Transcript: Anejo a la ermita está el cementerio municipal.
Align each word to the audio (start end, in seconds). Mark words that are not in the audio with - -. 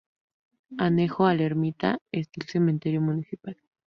Anejo 0.79 1.27
a 1.27 1.35
la 1.35 1.43
ermita 1.43 1.99
está 2.11 2.39
el 2.41 2.47
cementerio 2.47 3.01
municipal. 3.01 3.55